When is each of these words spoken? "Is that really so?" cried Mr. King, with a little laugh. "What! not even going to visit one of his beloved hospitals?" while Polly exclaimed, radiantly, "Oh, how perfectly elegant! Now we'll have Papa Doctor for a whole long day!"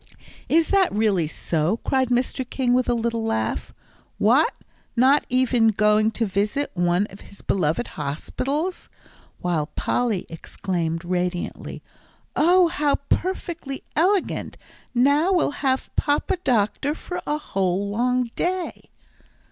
"Is 0.49 0.69
that 0.69 0.91
really 0.91 1.27
so?" 1.27 1.77
cried 1.83 2.09
Mr. 2.09 2.43
King, 2.49 2.73
with 2.73 2.89
a 2.89 2.95
little 2.95 3.23
laugh. 3.23 3.71
"What! 4.17 4.51
not 4.95 5.27
even 5.29 5.67
going 5.67 6.09
to 6.17 6.25
visit 6.25 6.71
one 6.73 7.05
of 7.11 7.21
his 7.21 7.43
beloved 7.43 7.89
hospitals?" 7.89 8.89
while 9.41 9.67
Polly 9.67 10.25
exclaimed, 10.27 11.05
radiantly, 11.05 11.83
"Oh, 12.35 12.67
how 12.67 12.95
perfectly 13.09 13.83
elegant! 13.95 14.57
Now 14.95 15.33
we'll 15.33 15.51
have 15.61 15.95
Papa 15.95 16.37
Doctor 16.43 16.95
for 16.95 17.21
a 17.27 17.37
whole 17.37 17.87
long 17.87 18.31
day!" 18.35 18.89